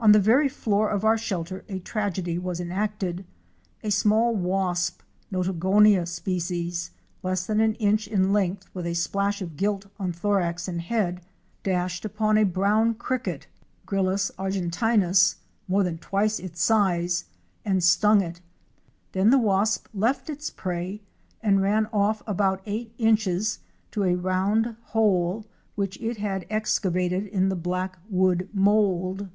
On 0.00 0.12
the 0.12 0.20
very 0.20 0.48
floor 0.48 0.88
of 0.90 1.04
our 1.04 1.18
shelter 1.18 1.64
a 1.68 1.80
tragedy 1.80 2.38
was 2.38 2.60
enacted. 2.60 3.24
A 3.82 3.90
small 3.90 4.32
wasp 4.32 5.02
(Notogonia 5.32 6.06
sp.) 6.06 6.38
less 7.24 7.44
than 7.46 7.58
an 7.58 7.74
inch 7.74 8.06
in 8.06 8.32
length 8.32 8.68
with 8.72 8.86
a 8.86 8.94
splash 8.94 9.42
of 9.42 9.56
gilt 9.56 9.86
on 9.98 10.12
thorax 10.12 10.68
and 10.68 10.80
head, 10.82 11.22
dashed 11.64 12.04
upon 12.04 12.38
a 12.38 12.44
brown 12.44 12.94
348 12.94 13.34
OUR 13.34 13.40
SEARCH 13.40 13.90
FOR 13.90 13.96
A 13.96 14.02
WILDERNESS. 14.02 14.30
cricket 14.30 14.38
(Gryllus 14.38 14.78
argentinus) 14.78 15.34
more 15.66 15.82
than 15.82 15.98
twice 15.98 16.38
its 16.38 16.62
size, 16.62 17.24
and 17.64 17.82
stung 17.82 18.20
it. 18.20 18.40
Then 19.10 19.30
the 19.30 19.38
wasp 19.38 19.88
left 19.92 20.30
its 20.30 20.48
prey 20.48 21.00
and 21.42 21.60
ran 21.60 21.86
off 21.86 22.22
about 22.24 22.62
eight 22.66 22.94
inches 22.98 23.58
to 23.90 24.04
a 24.04 24.14
round 24.14 24.76
hole 24.84 25.44
which 25.74 26.00
it 26.00 26.18
had 26.18 26.46
excavated 26.48 27.26
in 27.26 27.48
the 27.48 27.56
black 27.56 27.98
wood 28.08 28.48
mould. 28.54 29.28